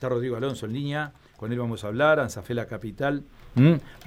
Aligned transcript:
Está 0.00 0.08
Rodrigo 0.08 0.34
Alonso 0.34 0.64
en 0.64 0.72
línea, 0.72 1.12
con 1.36 1.52
él 1.52 1.58
vamos 1.58 1.84
a 1.84 1.88
hablar. 1.88 2.20
Anzafela 2.20 2.64
Capital 2.64 3.22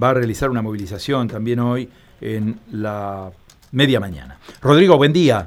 va 0.00 0.10
a 0.10 0.14
realizar 0.14 0.48
una 0.48 0.62
movilización 0.62 1.26
también 1.26 1.58
hoy 1.58 1.90
en 2.20 2.60
la 2.70 3.32
media 3.72 3.98
mañana. 3.98 4.38
Rodrigo, 4.62 4.96
buen 4.96 5.12
día. 5.12 5.44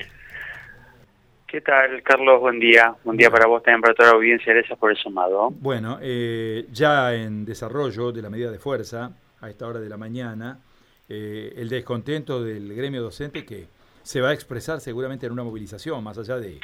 ¿Qué 1.47 1.61
tal, 1.61 2.03
Carlos? 2.03 2.41
Buen 2.41 2.59
día. 2.59 2.93
Buen 3.05 3.15
día 3.15 3.31
para 3.31 3.47
vos 3.47 3.63
también, 3.63 3.79
para 3.79 3.93
toda 3.93 4.09
la 4.09 4.15
audiencia. 4.17 4.51
Gracias 4.53 4.77
por 4.77 4.91
el 4.91 4.97
sumado. 4.97 5.49
Bueno, 5.49 5.97
eh, 6.01 6.67
ya 6.73 7.15
en 7.15 7.45
desarrollo 7.45 8.11
de 8.11 8.21
la 8.21 8.29
medida 8.29 8.51
de 8.51 8.59
fuerza, 8.59 9.13
a 9.39 9.49
esta 9.49 9.65
hora 9.65 9.79
de 9.79 9.87
la 9.87 9.95
mañana, 9.95 10.59
eh, 11.07 11.53
el 11.55 11.69
descontento 11.69 12.43
del 12.43 12.75
gremio 12.75 13.01
docente 13.01 13.45
que 13.45 13.67
se 14.01 14.19
va 14.19 14.31
a 14.31 14.33
expresar 14.33 14.81
seguramente 14.81 15.25
en 15.25 15.31
una 15.31 15.45
movilización, 15.45 16.03
más 16.03 16.17
allá 16.17 16.35
de 16.35 16.59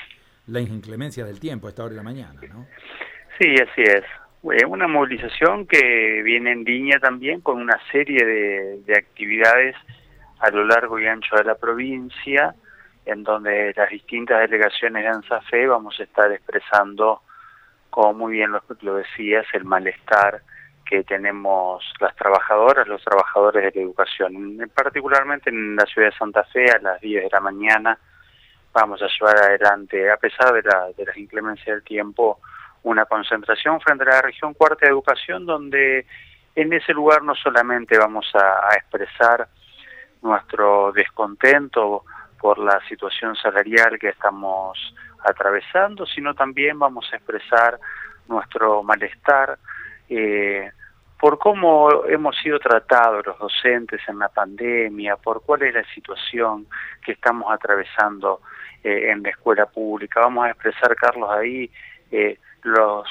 la 0.48 0.60
inclemencia 0.60 1.24
del 1.24 1.40
tiempo 1.40 1.68
a 1.68 1.70
esta 1.70 1.86
hora 1.86 1.92
de 1.92 1.96
la 1.96 2.04
mañana, 2.04 2.42
¿no? 2.50 2.68
Sí, 3.40 3.56
así 3.56 3.84
es. 3.84 4.04
Una 4.42 4.88
movilización 4.88 5.66
que 5.66 6.22
viene 6.24 6.52
en 6.52 6.66
línea 6.66 7.00
también 7.00 7.40
con 7.40 7.62
una 7.62 7.80
serie 7.90 8.26
de, 8.26 8.82
de 8.86 8.94
actividades 8.98 9.76
a 10.40 10.50
lo 10.50 10.66
largo 10.66 11.00
y 11.00 11.08
ancho 11.08 11.36
de 11.38 11.46
la 11.46 11.56
provincia, 11.56 12.54
en 13.06 13.24
donde 13.24 13.74
las 13.76 13.90
distintas 13.90 14.42
delegaciones 14.42 15.04
de 15.04 15.10
ANSAFE 15.10 15.68
vamos 15.68 15.98
a 16.00 16.04
estar 16.04 16.32
expresando, 16.32 17.22
como 17.90 18.14
muy 18.14 18.34
bien 18.34 18.52
lo, 18.52 18.62
lo 18.82 18.96
decías, 18.96 19.46
el 19.54 19.64
malestar 19.64 20.42
que 20.86 21.04
tenemos 21.04 21.84
las 22.00 22.16
trabajadoras, 22.16 22.88
los 22.88 23.04
trabajadores 23.04 23.64
de 23.64 23.80
la 23.80 23.86
educación. 23.86 24.70
Particularmente 24.74 25.50
en 25.50 25.76
la 25.78 25.86
ciudad 25.86 26.10
de 26.10 26.18
Santa 26.18 26.44
Fe, 26.46 26.72
a 26.72 26.80
las 26.80 27.00
10 27.00 27.24
de 27.24 27.30
la 27.30 27.40
mañana, 27.40 27.98
vamos 28.74 29.02
a 29.02 29.08
llevar 29.08 29.38
adelante, 29.38 30.10
a 30.12 30.18
pesar 30.18 30.54
de, 30.54 30.64
la, 30.64 30.88
de 30.98 31.06
las 31.06 31.16
inclemencias 31.16 31.68
del 31.68 31.84
tiempo, 31.84 32.40
una 32.84 33.06
concentración 33.06 33.80
frente 33.82 34.04
a 34.04 34.16
la 34.16 34.22
región 34.22 34.54
cuarta 34.54 34.86
de 34.86 34.92
educación, 34.92 35.46
donde 35.46 36.06
en 36.56 36.74
ese 36.74 36.94
lugar 36.94 37.24
no 37.24 37.36
solamente 37.36 37.98
vamos 37.98 38.30
a, 38.34 38.76
expresar 38.76 39.48
nuestro 40.22 40.92
descontento 40.92 42.04
por 42.40 42.60
la 42.60 42.80
situación 42.88 43.36
salarial 43.36 43.98
que 44.00 44.10
estamos 44.10 44.78
atravesando, 45.24 46.06
sino 46.06 46.34
también 46.34 46.80
vamos 46.80 47.08
a 47.12 47.18
expresar 47.18 47.80
nuestro 48.28 48.84
malestar 48.84 49.58
eh, 50.10 50.72
por 51.20 51.38
cómo 51.38 52.06
hemos 52.06 52.38
sido 52.38 52.60
tratados 52.60 53.26
los 53.26 53.38
docentes 53.38 54.00
en 54.08 54.20
la 54.20 54.30
pandemia, 54.30 55.18
por 55.18 55.44
cuál 55.44 55.64
es 55.64 55.74
la 55.74 55.84
situación 55.94 56.68
que 57.04 57.12
estamos 57.12 57.52
atravesando 57.52 58.42
eh, 58.84 59.12
en 59.12 59.22
la 59.24 59.30
escuela 59.30 59.66
pública. 59.66 60.22
Vamos 60.22 60.46
a 60.46 60.52
expresar, 60.52 60.96
Carlos, 60.96 61.30
ahí 61.30 61.70
eh, 62.10 62.38
los 62.64 63.08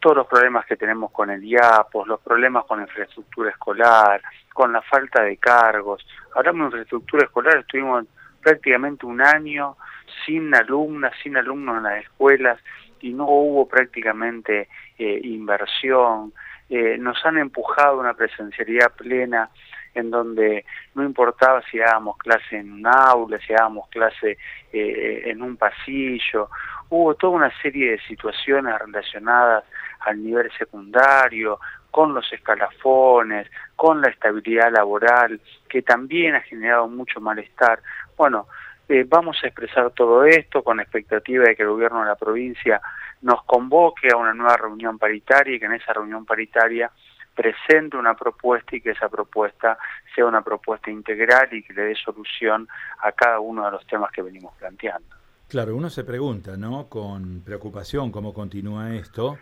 todos 0.00 0.16
los 0.16 0.26
problemas 0.26 0.64
que 0.64 0.76
tenemos 0.76 1.10
con 1.10 1.28
el 1.28 1.44
IAPOS, 1.44 2.08
los 2.08 2.20
problemas 2.20 2.64
con 2.64 2.78
la 2.78 2.84
infraestructura 2.84 3.50
escolar, 3.50 4.22
con 4.52 4.72
la 4.72 4.80
falta 4.80 5.22
de 5.22 5.36
cargos. 5.36 6.06
Hablamos 6.34 6.60
de 6.60 6.66
infraestructura 6.66 7.24
escolar, 7.24 7.58
estuvimos 7.58 8.06
prácticamente 8.42 9.04
un 9.04 9.20
año 9.20 9.76
sin 10.24 10.54
alumnas, 10.54 11.12
sin 11.22 11.36
alumnos 11.36 11.76
en 11.76 11.82
las 11.82 12.02
escuelas 12.02 12.58
y 13.00 13.12
no 13.12 13.26
hubo 13.26 13.68
prácticamente 13.68 14.68
eh, 14.98 15.20
inversión. 15.22 16.32
Eh, 16.68 16.96
nos 16.98 17.24
han 17.26 17.38
empujado 17.38 17.98
una 17.98 18.14
presencialidad 18.14 18.92
plena 18.92 19.50
en 19.94 20.10
donde 20.10 20.64
no 20.94 21.02
importaba 21.02 21.62
si 21.70 21.78
dábamos 21.78 22.16
clase 22.18 22.58
en 22.58 22.72
un 22.72 22.86
aula, 22.86 23.38
si 23.38 23.52
dábamos 23.52 23.88
clase 23.88 24.38
eh, 24.72 25.22
en 25.26 25.42
un 25.42 25.56
pasillo, 25.56 26.48
hubo 26.90 27.14
toda 27.14 27.32
una 27.32 27.62
serie 27.62 27.92
de 27.92 28.00
situaciones 28.00 28.78
relacionadas 28.78 29.64
al 30.00 30.22
nivel 30.22 30.50
secundario, 30.58 31.58
con 31.90 32.14
los 32.14 32.32
escalafones, 32.32 33.50
con 33.74 34.00
la 34.00 34.10
estabilidad 34.10 34.72
laboral, 34.72 35.40
que 35.68 35.82
también 35.82 36.34
ha 36.34 36.40
generado 36.40 36.88
mucho 36.88 37.20
malestar. 37.20 37.80
Bueno, 38.16 38.46
eh, 38.88 39.04
vamos 39.08 39.38
a 39.42 39.46
expresar 39.46 39.90
todo 39.92 40.24
esto 40.24 40.62
con 40.62 40.80
expectativa 40.80 41.44
de 41.44 41.56
que 41.56 41.62
el 41.62 41.68
gobierno 41.68 42.00
de 42.00 42.08
la 42.08 42.16
provincia 42.16 42.80
nos 43.22 43.44
convoque 43.44 44.08
a 44.12 44.16
una 44.16 44.34
nueva 44.34 44.56
reunión 44.56 44.98
paritaria 44.98 45.56
y 45.56 45.60
que 45.60 45.66
en 45.66 45.74
esa 45.74 45.92
reunión 45.92 46.24
paritaria 46.24 46.90
presente 47.34 47.96
una 47.96 48.14
propuesta 48.14 48.76
y 48.76 48.80
que 48.80 48.90
esa 48.90 49.08
propuesta 49.08 49.78
sea 50.14 50.26
una 50.26 50.42
propuesta 50.42 50.90
integral 50.90 51.48
y 51.52 51.62
que 51.62 51.72
le 51.72 51.82
dé 51.82 51.94
solución 51.94 52.68
a 53.00 53.12
cada 53.12 53.40
uno 53.40 53.64
de 53.64 53.70
los 53.70 53.86
temas 53.86 54.10
que 54.10 54.22
venimos 54.22 54.54
planteando. 54.58 55.19
Claro, 55.50 55.74
uno 55.74 55.90
se 55.90 56.04
pregunta, 56.04 56.56
¿no? 56.56 56.88
Con 56.88 57.42
preocupación 57.44 58.12
cómo 58.12 58.32
continúa 58.32 58.94
esto, 58.94 59.36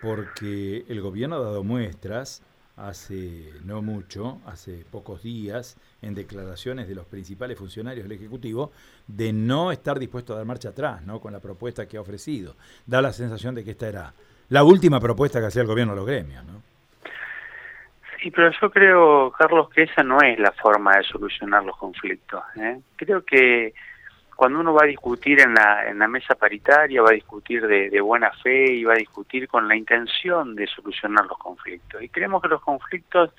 porque 0.00 0.86
el 0.88 1.02
gobierno 1.02 1.36
ha 1.36 1.40
dado 1.40 1.62
muestras 1.62 2.42
hace 2.78 3.52
no 3.62 3.82
mucho, 3.82 4.40
hace 4.46 4.86
pocos 4.90 5.22
días, 5.22 5.76
en 6.00 6.14
declaraciones 6.14 6.88
de 6.88 6.94
los 6.94 7.04
principales 7.04 7.58
funcionarios 7.58 8.08
del 8.08 8.16
Ejecutivo, 8.16 8.72
de 9.06 9.34
no 9.34 9.70
estar 9.70 9.98
dispuesto 9.98 10.32
a 10.32 10.38
dar 10.38 10.46
marcha 10.46 10.70
atrás 10.70 11.02
¿no? 11.02 11.20
con 11.20 11.34
la 11.34 11.40
propuesta 11.40 11.86
que 11.86 11.98
ha 11.98 12.00
ofrecido. 12.00 12.56
Da 12.86 13.02
la 13.02 13.12
sensación 13.12 13.54
de 13.54 13.62
que 13.62 13.72
esta 13.72 13.86
era 13.86 14.14
la 14.48 14.64
última 14.64 14.98
propuesta 14.98 15.40
que 15.40 15.48
hacía 15.48 15.60
el 15.60 15.68
gobierno 15.68 15.92
a 15.92 15.96
los 15.96 16.06
gremios. 16.06 16.42
¿no? 16.42 16.62
Sí, 18.18 18.30
pero 18.30 18.50
yo 18.58 18.70
creo, 18.70 19.30
Carlos, 19.32 19.68
que 19.68 19.82
esa 19.82 20.02
no 20.02 20.22
es 20.22 20.38
la 20.38 20.52
forma 20.52 20.96
de 20.96 21.02
solucionar 21.02 21.62
los 21.66 21.76
conflictos. 21.76 22.42
¿eh? 22.56 22.80
Creo 22.96 23.22
que 23.26 23.74
cuando 24.40 24.60
uno 24.60 24.72
va 24.72 24.84
a 24.84 24.86
discutir 24.86 25.38
en 25.38 25.52
la, 25.52 25.86
en 25.86 25.98
la 25.98 26.08
mesa 26.08 26.34
paritaria, 26.34 27.02
va 27.02 27.10
a 27.10 27.12
discutir 27.12 27.66
de, 27.66 28.00
buena 28.00 28.30
fe 28.42 28.72
y 28.72 28.84
va 28.84 28.94
a 28.94 28.96
discutir 28.96 29.46
con 29.46 29.68
la 29.68 29.76
intención 29.76 30.54
de 30.54 30.66
solucionar 30.66 31.26
los 31.26 31.36
conflictos. 31.36 32.02
Y 32.02 32.08
creemos 32.08 32.40
que 32.40 32.48
los 32.48 32.62
conflictos 32.62 33.34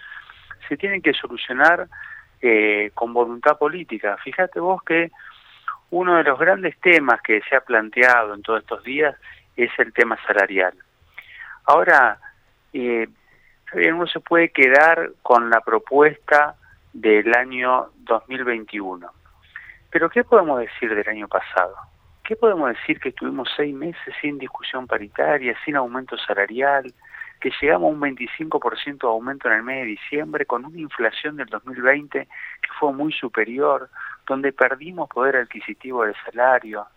se 0.70 0.78
tienen 0.78 1.02
que 1.02 1.14
solucionar 1.14 1.88
eh, 2.40 2.92
con 2.94 3.14
voluntad 3.14 3.58
política. 3.58 4.16
Fíjate 4.24 4.60
vos 4.60 4.84
que 4.84 5.10
uno 5.90 6.18
de 6.18 6.24
los 6.24 6.38
grandes 6.38 6.80
temas 6.80 7.20
que 7.24 7.42
se 7.50 7.56
ha 7.56 7.62
planteado 7.62 8.36
en 8.36 8.44
todos 8.44 8.62
estos 8.62 8.84
días 8.84 9.16
es 9.56 9.72
el 9.80 9.94
tema 9.94 10.20
salarial. 10.28 10.76
Ahora, 11.66 12.20
eh, 12.74 13.08
uno 13.74 14.06
se 14.06 14.20
puede 14.20 14.50
quedar 14.50 15.14
con 15.24 15.50
la 15.50 15.62
propuesta 15.62 16.58
del 16.94 17.34
año 17.34 17.88
2021 18.02 19.21
pero 19.92 20.10
¿qué 20.10 20.24
podemos 20.24 20.60
decir 20.60 20.96
del 20.96 21.08
año 21.08 21.28
pasado? 21.28 21.76
¿Qué 22.24 22.36
podemos 22.36 22.70
decir 22.70 23.00
que 23.00 23.10
estuvimos 23.10 23.50
seis 23.56 23.76
meses 23.76 24.16
sin 24.22 24.38
discusión 24.38 24.88
paritaria, 24.88 25.56
sin 25.66 25.76
aumento 25.76 26.18
salarial, 26.18 26.94
que 27.42 27.52
llegamos 27.60 27.90
a 27.90 27.94
un 27.94 28.00
25% 28.00 29.00
de 29.02 29.08
aumento 29.08 29.50
en 29.50 29.56
el 29.56 29.64
mes 29.64 29.82
de 29.82 29.88
diciembre 29.88 30.46
con 30.46 30.64
una 30.64 30.80
inflación 30.80 31.36
del 31.36 31.48
2020 31.48 32.26
que 32.26 32.70
fue 32.80 32.94
muy 32.94 33.12
superior, 33.12 33.90
donde 34.28 34.54
perdimos 34.54 35.10
poder 35.10 35.36
adquisitivo 35.36 36.06
del 36.06 36.16
salario? 36.24 36.88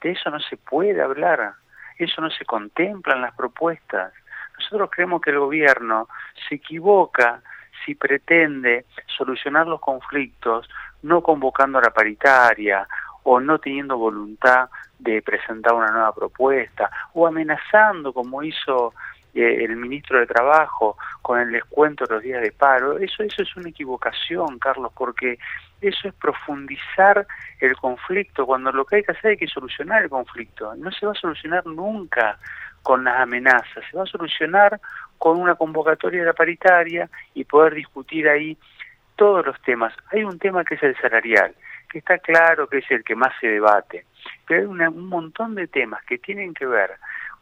De 0.00 0.12
eso 0.12 0.30
no 0.30 0.38
se 0.38 0.56
puede 0.56 1.02
hablar, 1.02 1.54
eso 1.98 2.20
no 2.20 2.30
se 2.30 2.44
contempla 2.44 3.14
en 3.14 3.22
las 3.22 3.34
propuestas. 3.34 4.12
Nosotros 4.58 4.90
creemos 4.92 5.22
que 5.22 5.30
el 5.30 5.40
gobierno 5.40 6.08
se 6.48 6.56
equivoca 6.56 7.42
si 7.88 7.94
pretende 7.94 8.84
solucionar 9.16 9.66
los 9.66 9.80
conflictos 9.80 10.68
no 11.02 11.22
convocando 11.22 11.78
a 11.78 11.82
la 11.82 11.90
paritaria 11.90 12.86
o 13.22 13.40
no 13.40 13.58
teniendo 13.58 13.96
voluntad 13.96 14.68
de 14.98 15.22
presentar 15.22 15.72
una 15.72 15.90
nueva 15.90 16.12
propuesta 16.14 16.90
o 17.14 17.26
amenazando 17.26 18.12
como 18.12 18.42
hizo 18.42 18.92
eh, 19.34 19.64
el 19.64 19.76
ministro 19.76 20.18
de 20.18 20.26
Trabajo 20.26 20.98
con 21.22 21.40
el 21.40 21.50
descuento 21.50 22.04
de 22.04 22.14
los 22.14 22.22
días 22.22 22.42
de 22.42 22.52
paro, 22.52 22.98
eso, 22.98 23.22
eso 23.22 23.42
es 23.42 23.56
una 23.56 23.70
equivocación, 23.70 24.58
Carlos, 24.58 24.92
porque 24.94 25.38
eso 25.80 26.08
es 26.08 26.14
profundizar 26.14 27.26
el 27.60 27.74
conflicto, 27.76 28.44
cuando 28.44 28.70
lo 28.70 28.84
que 28.84 28.96
hay 28.96 29.02
que 29.02 29.12
hacer 29.12 29.32
es 29.32 29.38
que 29.38 29.46
solucionar 29.46 30.02
el 30.02 30.10
conflicto. 30.10 30.74
No 30.76 30.90
se 30.90 31.06
va 31.06 31.12
a 31.12 31.14
solucionar 31.14 31.64
nunca 31.66 32.38
con 32.82 33.04
las 33.04 33.20
amenazas, 33.20 33.84
se 33.90 33.96
va 33.96 34.02
a 34.02 34.06
solucionar 34.06 34.80
con 35.18 35.40
una 35.40 35.56
convocatoria 35.56 36.20
de 36.20 36.26
la 36.26 36.32
paritaria 36.32 37.08
y 37.34 37.44
poder 37.44 37.74
discutir 37.74 38.28
ahí 38.28 38.56
todos 39.16 39.44
los 39.44 39.60
temas. 39.62 39.92
Hay 40.12 40.24
un 40.24 40.38
tema 40.38 40.64
que 40.64 40.76
es 40.76 40.82
el 40.82 40.96
salarial, 40.96 41.54
que 41.90 41.98
está 41.98 42.18
claro 42.18 42.68
que 42.68 42.78
es 42.78 42.90
el 42.90 43.04
que 43.04 43.16
más 43.16 43.32
se 43.40 43.48
debate, 43.48 44.06
pero 44.46 44.60
hay 44.60 44.86
un 44.86 45.08
montón 45.08 45.54
de 45.54 45.66
temas 45.66 46.02
que 46.04 46.18
tienen 46.18 46.54
que 46.54 46.66
ver 46.66 46.92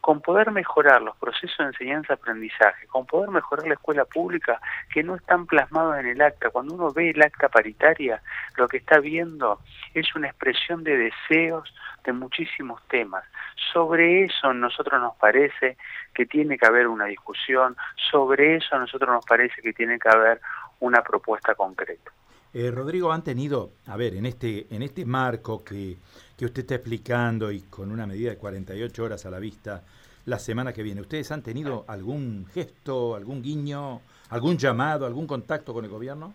con 0.00 0.20
poder 0.20 0.50
mejorar 0.50 1.02
los 1.02 1.16
procesos 1.16 1.56
de 1.58 1.64
enseñanza-aprendizaje, 1.64 2.86
con 2.86 3.06
poder 3.06 3.30
mejorar 3.30 3.66
la 3.66 3.74
escuela 3.74 4.04
pública, 4.04 4.60
que 4.92 5.02
no 5.02 5.16
están 5.16 5.46
plasmados 5.46 5.98
en 5.98 6.06
el 6.06 6.22
acta. 6.22 6.50
Cuando 6.50 6.74
uno 6.74 6.92
ve 6.92 7.10
el 7.10 7.22
acta 7.22 7.48
paritaria, 7.48 8.22
lo 8.56 8.68
que 8.68 8.76
está 8.76 9.00
viendo 9.00 9.60
es 9.94 10.14
una 10.14 10.28
expresión 10.28 10.84
de 10.84 10.96
deseos 10.96 11.74
de 12.04 12.12
muchísimos 12.12 12.80
temas. 12.88 13.24
Sobre 13.72 14.24
eso 14.24 14.54
nosotros 14.54 15.00
nos 15.00 15.16
parece 15.16 15.76
que 16.14 16.26
tiene 16.26 16.56
que 16.56 16.66
haber 16.66 16.86
una 16.86 17.06
discusión, 17.06 17.76
sobre 18.10 18.56
eso 18.56 18.76
a 18.76 18.78
nosotros 18.78 19.10
nos 19.10 19.24
parece 19.24 19.60
que 19.60 19.72
tiene 19.72 19.98
que 19.98 20.08
haber 20.08 20.40
una 20.80 21.02
propuesta 21.02 21.54
concreta. 21.54 22.12
Eh, 22.52 22.70
Rodrigo, 22.70 23.12
han 23.12 23.22
tenido, 23.22 23.72
a 23.86 23.96
ver, 23.96 24.14
en 24.14 24.24
este, 24.24 24.66
en 24.74 24.82
este 24.82 25.04
marco 25.04 25.62
que, 25.62 25.96
que 26.36 26.44
usted 26.44 26.62
está 26.62 26.74
explicando 26.74 27.50
y 27.50 27.62
con 27.62 27.90
una 27.90 28.06
medida 28.06 28.30
de 28.30 28.38
48 28.38 29.02
horas 29.04 29.24
a 29.26 29.30
la 29.30 29.38
vista 29.38 29.82
la 30.26 30.38
semana 30.38 30.72
que 30.72 30.82
viene. 30.82 31.00
¿Ustedes 31.00 31.30
han 31.32 31.42
tenido 31.42 31.84
algún 31.88 32.46
gesto, 32.52 33.14
algún 33.14 33.42
guiño, 33.42 34.00
algún 34.30 34.58
llamado, 34.58 35.06
algún 35.06 35.26
contacto 35.26 35.72
con 35.72 35.84
el 35.84 35.90
gobierno? 35.90 36.34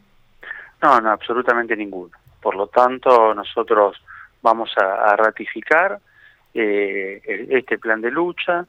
No, 0.81 0.99
no, 0.99 1.11
absolutamente 1.11 1.75
ninguno. 1.75 2.11
Por 2.41 2.55
lo 2.55 2.67
tanto, 2.67 3.33
nosotros 3.35 4.01
vamos 4.41 4.73
a, 4.77 5.15
ratificar 5.15 5.99
eh, 6.53 7.21
este 7.49 7.77
plan 7.77 8.01
de 8.01 8.09
lucha 8.09 8.65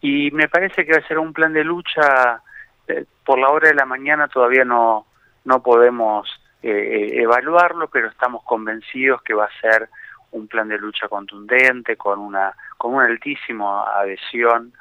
y 0.00 0.30
me 0.32 0.48
parece 0.48 0.84
que 0.84 0.92
va 0.92 0.98
a 0.98 1.08
ser 1.08 1.18
un 1.18 1.32
plan 1.32 1.52
de 1.52 1.64
lucha 1.64 2.42
eh, 2.88 3.04
por 3.24 3.38
la 3.38 3.50
hora 3.50 3.68
de 3.68 3.74
la 3.74 3.86
mañana 3.86 4.28
todavía 4.28 4.64
no 4.64 5.06
no 5.44 5.62
podemos 5.62 6.28
eh, 6.62 7.22
evaluarlo 7.22 7.88
pero 7.88 8.08
estamos 8.08 8.42
convencidos 8.42 9.22
que 9.22 9.32
va 9.32 9.46
a 9.46 9.60
ser 9.60 9.88
un 10.34 10.48
plan 10.48 10.68
de 10.68 10.78
lucha 10.78 11.08
contundente 11.08 11.96
con 11.96 12.18
una 12.18 12.54
con 12.76 12.94
una 12.94 13.06
altísima 13.06 13.84
adhesión 13.98 14.72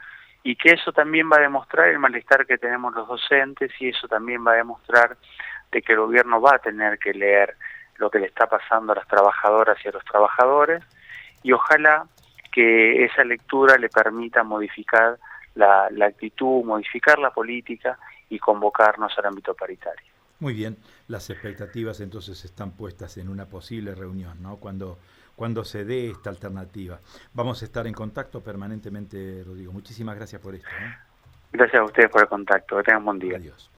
y 0.44 0.56
que 0.56 0.72
eso 0.72 0.92
también 0.92 1.30
va 1.32 1.38
a 1.38 1.42
demostrar 1.42 1.88
el 1.90 2.00
malestar 2.00 2.46
que 2.46 2.58
tenemos 2.58 2.94
los 2.94 3.08
docentes 3.08 3.72
y 3.80 3.90
eso 3.90 4.08
también 4.08 4.46
va 4.46 4.54
a 4.54 4.58
demostrar 4.58 5.16
de 5.72 5.82
que 5.82 5.94
el 5.94 6.00
gobierno 6.00 6.42
va 6.42 6.56
a 6.56 6.60
tener 6.60 7.00
que 7.00 7.14
leer 7.14 7.56
lo 7.98 8.10
que 8.10 8.20
le 8.20 8.28
está 8.28 8.48
pasando 8.48 8.92
a 8.92 8.96
las 8.98 9.08
trabajadoras 9.08 9.78
y 9.84 9.88
a 9.88 9.92
los 9.92 10.04
trabajadores 10.06 10.84
y 11.44 11.52
ojalá 11.52 12.06
que 12.52 13.06
esa 13.06 13.24
lectura 13.24 13.78
le 13.78 13.90
permita 13.90 14.44
modificar 14.44 15.18
la, 15.56 15.90
actitud, 16.06 16.64
modificar 16.64 17.20
la 17.20 17.32
política 17.32 17.98
y 18.30 18.40
convocarnos 18.40 19.18
al 19.18 19.26
ámbito 19.26 19.54
paritario. 19.54 20.13
Muy 20.44 20.54
bien, 20.54 20.76
las 21.08 21.30
expectativas 21.30 22.02
entonces 22.02 22.44
están 22.44 22.72
puestas 22.72 23.16
en 23.16 23.30
una 23.30 23.46
posible 23.46 23.96
reunión, 23.96 24.44
¿no? 24.44 24.58
Cuando, 24.58 25.00
cuando 25.38 25.64
se 25.64 25.86
dé 25.86 26.10
esta 26.10 26.30
alternativa. 26.30 27.00
Vamos 27.34 27.62
a 27.62 27.66
estar 27.66 27.88
en 27.88 27.94
contacto 27.94 28.42
permanentemente, 28.42 29.42
Rodrigo. 29.46 29.72
Muchísimas 29.72 30.18
gracias 30.18 30.42
por 30.42 30.56
esto. 30.56 30.68
Gracias 31.54 31.82
a 31.82 31.86
ustedes 31.86 32.10
por 32.10 32.24
el 32.24 32.28
contacto. 32.28 32.76
Que 32.76 32.84
tengan 32.84 33.06
buen 33.06 33.20
día. 33.20 33.38
Adiós. 33.38 33.72